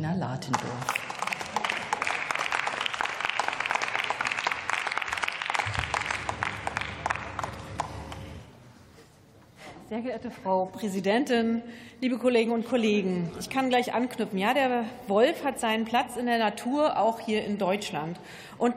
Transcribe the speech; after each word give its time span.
Bettina 0.00 0.14
Latendorf. 0.16 1.09
Sehr 9.90 10.02
geehrte 10.02 10.30
Frau 10.30 10.66
Präsidentin, 10.66 11.62
liebe 12.00 12.16
Kolleginnen 12.16 12.54
und 12.54 12.68
Kollegen, 12.68 13.28
ich 13.40 13.50
kann 13.50 13.70
gleich 13.70 13.92
anknüpfen. 13.92 14.38
Ja, 14.38 14.54
der 14.54 14.84
Wolf 15.08 15.42
hat 15.42 15.58
seinen 15.58 15.84
Platz 15.84 16.16
in 16.16 16.26
der 16.26 16.38
Natur, 16.38 16.96
auch 16.96 17.18
hier 17.18 17.44
in 17.44 17.58
Deutschland. 17.58 18.20
Und 18.56 18.76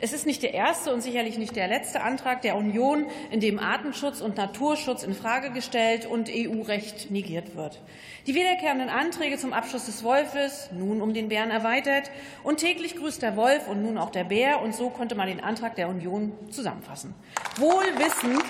es 0.00 0.12
ist 0.12 0.26
nicht 0.26 0.42
der 0.42 0.54
erste 0.54 0.92
und 0.92 1.00
sicherlich 1.00 1.38
nicht 1.38 1.54
der 1.54 1.68
letzte 1.68 2.00
Antrag 2.00 2.42
der 2.42 2.56
Union, 2.56 3.06
in 3.30 3.38
dem 3.38 3.60
Artenschutz 3.60 4.20
und 4.20 4.36
Naturschutz 4.36 5.04
in 5.04 5.14
Frage 5.14 5.50
gestellt 5.50 6.06
und 6.06 6.28
EU-Recht 6.28 7.12
negiert 7.12 7.54
wird. 7.54 7.80
Die 8.26 8.34
wiederkehrenden 8.34 8.88
Anträge 8.88 9.38
zum 9.38 9.52
Abschluss 9.52 9.86
des 9.86 10.02
Wolfes, 10.02 10.70
nun 10.76 11.02
um 11.02 11.14
den 11.14 11.28
Bären 11.28 11.52
erweitert, 11.52 12.10
und 12.42 12.58
täglich 12.58 12.96
grüßt 12.96 13.22
der 13.22 13.36
Wolf 13.36 13.68
und 13.68 13.84
nun 13.84 13.96
auch 13.96 14.10
der 14.10 14.24
Bär. 14.24 14.60
Und 14.60 14.74
so 14.74 14.90
konnte 14.90 15.14
man 15.14 15.28
den 15.28 15.38
Antrag 15.38 15.76
der 15.76 15.88
Union 15.88 16.32
zusammenfassen. 16.50 17.14
Wohl 17.58 17.84
wissend, 17.96 18.42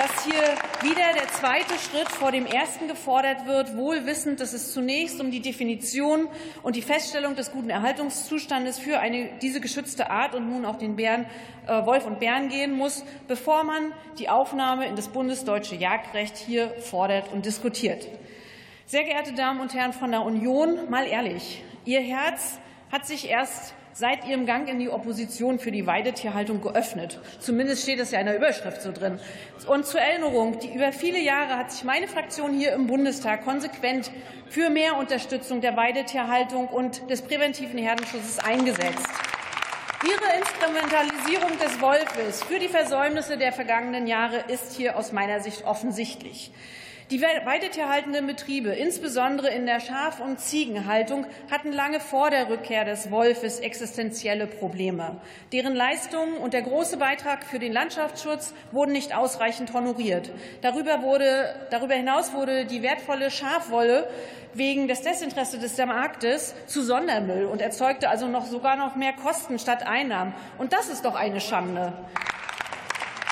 dass 0.00 0.24
hier 0.24 0.42
wieder 0.80 1.12
der 1.12 1.28
zweite 1.28 1.74
Schritt 1.78 2.08
vor 2.08 2.32
dem 2.32 2.46
ersten 2.46 2.88
gefordert 2.88 3.44
wird, 3.44 3.76
wohl 3.76 4.06
wissend, 4.06 4.40
dass 4.40 4.54
es 4.54 4.72
zunächst 4.72 5.20
um 5.20 5.30
die 5.30 5.42
Definition 5.42 6.26
und 6.62 6.74
die 6.74 6.80
Feststellung 6.80 7.34
des 7.34 7.52
guten 7.52 7.68
Erhaltungszustandes 7.68 8.78
für 8.78 8.98
eine, 8.98 9.28
diese 9.42 9.60
geschützte 9.60 10.08
Art 10.10 10.34
und 10.34 10.48
nun 10.48 10.64
auch 10.64 10.76
den 10.76 10.96
Bären, 10.96 11.26
äh, 11.66 11.84
Wolf 11.84 12.06
und 12.06 12.18
Bären 12.18 12.48
gehen 12.48 12.72
muss, 12.72 13.04
bevor 13.28 13.62
man 13.62 13.92
die 14.18 14.30
Aufnahme 14.30 14.86
in 14.86 14.96
das 14.96 15.08
bundesdeutsche 15.08 15.74
Jagdrecht 15.74 16.38
hier 16.38 16.70
fordert 16.80 17.30
und 17.30 17.44
diskutiert. 17.44 18.08
Sehr 18.86 19.04
geehrte 19.04 19.34
Damen 19.34 19.60
und 19.60 19.74
Herren 19.74 19.92
von 19.92 20.12
der 20.12 20.22
Union, 20.22 20.88
mal 20.88 21.06
ehrlich, 21.06 21.62
Ihr 21.84 22.00
Herz 22.00 22.58
hat 22.90 23.06
sich 23.06 23.28
erst 23.28 23.74
seit 23.92 24.26
ihrem 24.26 24.46
Gang 24.46 24.68
in 24.68 24.78
die 24.78 24.88
Opposition 24.88 25.58
für 25.58 25.70
die 25.70 25.86
Weidetierhaltung 25.86 26.60
geöffnet. 26.60 27.20
Zumindest 27.38 27.82
steht 27.82 27.98
es 27.98 28.10
ja 28.10 28.20
in 28.20 28.26
der 28.26 28.36
Überschrift 28.36 28.82
so 28.82 28.92
drin. 28.92 29.18
Und 29.66 29.86
zur 29.86 30.00
Erinnerung, 30.00 30.58
die 30.60 30.74
über 30.74 30.92
viele 30.92 31.20
Jahre 31.20 31.56
hat 31.56 31.72
sich 31.72 31.84
meine 31.84 32.08
Fraktion 32.08 32.52
hier 32.52 32.72
im 32.72 32.86
Bundestag 32.86 33.44
konsequent 33.44 34.10
für 34.48 34.70
mehr 34.70 34.96
Unterstützung 34.96 35.60
der 35.60 35.76
Weidetierhaltung 35.76 36.68
und 36.68 37.10
des 37.10 37.22
präventiven 37.22 37.78
Herdenschutzes 37.78 38.38
eingesetzt. 38.38 39.08
Ihre 40.02 40.38
Instrumentalisierung 40.38 41.58
des 41.58 41.80
Wolfes 41.82 42.42
für 42.42 42.58
die 42.58 42.68
Versäumnisse 42.68 43.36
der 43.36 43.52
vergangenen 43.52 44.06
Jahre 44.06 44.44
ist 44.48 44.74
hier 44.74 44.96
aus 44.96 45.12
meiner 45.12 45.40
Sicht 45.40 45.66
offensichtlich. 45.66 46.52
Die 47.10 47.20
weidetierhaltenden 47.20 48.28
Betriebe, 48.28 48.68
insbesondere 48.68 49.50
in 49.50 49.66
der 49.66 49.80
Schaf- 49.80 50.20
und 50.20 50.38
Ziegenhaltung, 50.38 51.26
hatten 51.50 51.72
lange 51.72 51.98
vor 51.98 52.30
der 52.30 52.48
Rückkehr 52.48 52.84
des 52.84 53.10
Wolfes 53.10 53.58
existenzielle 53.58 54.46
Probleme. 54.46 55.20
Deren 55.52 55.74
Leistungen 55.74 56.36
und 56.36 56.54
der 56.54 56.62
große 56.62 56.98
Beitrag 56.98 57.42
für 57.42 57.58
den 57.58 57.72
Landschaftsschutz 57.72 58.54
wurden 58.70 58.92
nicht 58.92 59.12
ausreichend 59.12 59.72
honoriert. 59.72 60.30
Darüber, 60.62 61.02
wurde, 61.02 61.52
darüber 61.70 61.94
hinaus 61.94 62.32
wurde 62.32 62.64
die 62.64 62.82
wertvolle 62.82 63.32
Schafwolle 63.32 64.08
wegen 64.54 64.86
des 64.86 65.02
Desinteresses 65.02 65.58
des 65.58 65.84
Marktes 65.84 66.54
zu 66.68 66.80
Sondermüll 66.80 67.46
und 67.46 67.60
erzeugte 67.60 68.08
also 68.08 68.28
noch 68.28 68.46
sogar 68.46 68.76
noch 68.76 68.94
mehr 68.94 69.14
Kosten 69.14 69.58
statt 69.58 69.84
Einnahmen. 69.84 70.32
Und 70.58 70.72
das 70.72 70.88
ist 70.88 71.04
doch 71.04 71.16
eine 71.16 71.40
Schande. 71.40 71.92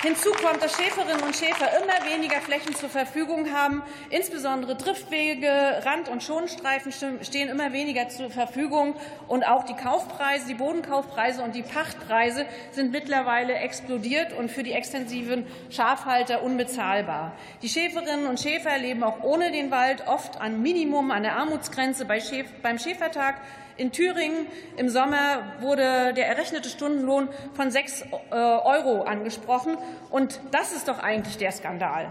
Hinzu 0.03 0.31
kommt, 0.31 0.63
dass 0.63 0.77
Schäferinnen 0.77 1.25
und 1.25 1.35
Schäfer 1.35 1.67
immer 1.77 2.09
weniger 2.09 2.41
Flächen 2.41 2.73
zur 2.73 2.89
Verfügung 2.89 3.53
haben. 3.53 3.83
Insbesondere 4.11 4.77
Driftwege, 4.77 5.83
Rand- 5.85 6.09
und 6.09 6.23
Schonstreifen 6.23 6.93
stehen 6.93 7.49
immer 7.49 7.73
weniger 7.73 8.09
zur 8.09 8.31
Verfügung. 8.31 8.95
Und 9.27 9.43
auch 9.43 9.65
die 9.65 9.75
Kaufpreise, 9.75 10.47
die 10.47 10.55
Bodenkaufpreise 10.55 11.43
und 11.43 11.57
die 11.57 11.65
Pachtpreise 11.65 12.47
sind 12.71 12.93
mittlerweile 12.93 13.55
explodiert 13.55 14.33
und 14.39 14.53
für 14.53 14.63
die 14.63 14.73
extensiven 14.73 15.49
Schafhalter 15.69 16.45
unbezahlbar. 16.45 17.33
Die 17.63 17.69
Schäferinnen 17.69 18.29
und 18.29 18.39
Schäfer 18.39 18.79
leben 18.79 19.03
auch 19.03 19.25
ohne 19.25 19.51
den 19.51 19.73
Wald 19.73 20.07
oft 20.07 20.41
an 20.41 20.63
Minimum, 20.63 21.11
an 21.11 21.25
der 21.25 21.37
Armutsgrenze 21.39 22.07
beim 22.07 22.79
Schäfertag. 22.79 23.41
In 23.79 23.93
Thüringen 23.93 24.49
im 24.77 24.89
Sommer 24.89 25.55
wurde 25.61 26.13
der 26.13 26.27
errechnete 26.27 26.69
Stundenlohn 26.69 27.29
von 27.55 27.71
6 27.71 28.03
äh, 28.03 28.35
Euro 28.35 29.03
angesprochen. 29.03 29.79
Und 30.11 30.41
das 30.51 30.73
ist 30.73 30.89
doch 30.89 30.99
eigentlich 30.99 31.39
der 31.39 31.53
Skandal. 31.53 32.09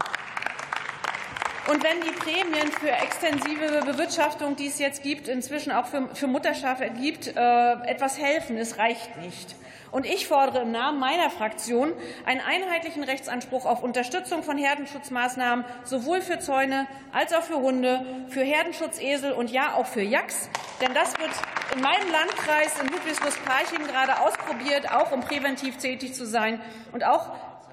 Und 1.70 1.84
wenn 1.84 2.00
die 2.00 2.12
Prämien 2.12 2.72
für 2.72 2.90
extensive 2.90 3.82
Bewirtschaftung, 3.84 4.56
die 4.56 4.68
es 4.68 4.78
jetzt 4.78 5.02
gibt, 5.02 5.28
inzwischen 5.28 5.70
auch 5.70 5.84
für, 5.84 6.08
für 6.14 6.26
Mutterschafe 6.26 6.88
gibt, 6.88 7.26
äh, 7.26 7.72
etwas 7.84 8.18
helfen, 8.18 8.56
es 8.56 8.78
reicht 8.78 9.18
nicht. 9.18 9.54
Und 9.90 10.06
ich 10.06 10.26
fordere 10.26 10.62
im 10.62 10.70
Namen 10.70 10.98
meiner 10.98 11.28
Fraktion 11.28 11.92
einen 12.24 12.40
einheitlichen 12.40 13.02
Rechtsanspruch 13.04 13.66
auf 13.66 13.82
Unterstützung 13.82 14.42
von 14.42 14.56
Herdenschutzmaßnahmen 14.56 15.64
sowohl 15.84 16.22
für 16.22 16.38
Zäune 16.38 16.86
als 17.12 17.34
auch 17.34 17.42
für 17.42 17.56
Hunde, 17.56 18.04
für 18.28 18.42
Herdenschutzesel 18.42 19.32
und 19.32 19.50
ja 19.50 19.74
auch 19.74 19.86
für 19.86 20.02
Yaks. 20.02 20.48
Denn 20.80 20.94
das 20.94 21.18
wird 21.18 21.30
in 21.74 21.82
meinem 21.82 22.10
Landkreis 22.10 22.80
in 22.80 22.88
Ludwigslust-Parchim 22.88 23.86
gerade 23.86 24.20
ausprobiert, 24.20 24.90
auch 24.90 25.12
um 25.12 25.20
präventiv 25.20 25.76
tätig 25.76 26.14
zu 26.14 26.26
sein. 26.26 26.60
Und 26.92 27.04
auch 27.04 27.30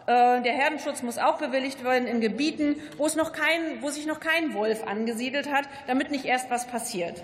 der 0.07 0.51
Herdenschutz 0.51 1.01
muss 1.01 1.17
auch 1.17 1.37
bewilligt 1.37 1.83
werden 1.83 2.07
in 2.07 2.21
Gebieten, 2.21 2.75
wo, 2.97 3.05
es 3.05 3.15
noch 3.15 3.31
kein, 3.31 3.81
wo 3.81 3.89
sich 3.89 4.05
noch 4.05 4.19
kein 4.19 4.53
Wolf 4.53 4.85
angesiedelt 4.85 5.51
hat, 5.51 5.65
damit 5.87 6.11
nicht 6.11 6.25
erst 6.25 6.49
was 6.51 6.67
passiert. 6.67 7.23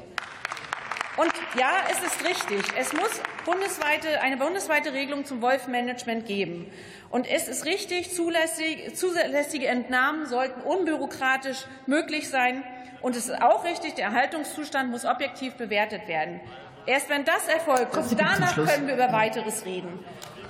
Und 1.18 1.32
ja, 1.60 1.72
es 1.92 2.02
ist 2.02 2.24
richtig. 2.26 2.64
Es 2.78 2.94
muss 2.94 3.22
bundesweite, 3.46 4.22
eine 4.22 4.38
bundesweite 4.38 4.94
Regelung 4.94 5.26
zum 5.26 5.42
Wolfmanagement 5.42 6.26
geben. 6.26 6.72
Und 7.10 7.30
es 7.30 7.48
ist 7.48 7.66
richtig, 7.66 8.16
zulässig, 8.16 8.96
zulässige 8.96 9.68
Entnahmen 9.68 10.26
sollten 10.26 10.62
unbürokratisch 10.62 11.66
möglich 11.86 12.30
sein. 12.30 12.64
Und 13.02 13.16
es 13.16 13.28
ist 13.28 13.42
auch 13.42 13.66
richtig, 13.66 13.96
der 13.96 14.06
Erhaltungszustand 14.06 14.90
muss 14.90 15.06
objektiv 15.06 15.56
bewertet 15.56 16.08
werden. 16.08 16.40
Erst 16.86 17.10
wenn 17.10 17.26
das 17.26 17.48
erfolgt, 17.48 17.96
danach 18.18 18.56
können 18.56 18.88
wir 18.88 18.96
über 18.96 19.12
weiteres 19.12 19.66
reden. 19.66 20.00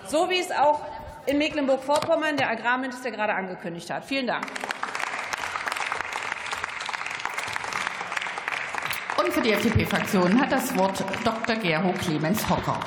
So 0.08 0.30
wie 0.30 0.40
es 0.40 0.52
auch 0.52 0.82
in 1.26 1.38
Mecklenburg-Vorpommern 1.38 2.38
der 2.38 2.50
Agrarminister 2.50 3.12
gerade 3.12 3.34
angekündigt 3.34 3.90
hat. 3.90 4.06
Vielen 4.06 4.28
Dank. 4.28 4.46
Und 9.18 9.32
für 9.34 9.42
die 9.42 9.52
FDP-Fraktion 9.52 10.40
hat 10.40 10.52
das 10.52 10.76
Wort 10.76 11.04
Dr. 11.24 11.56
Gero 11.56 11.94
Clemens 11.94 12.50
Hocker. 12.50 12.80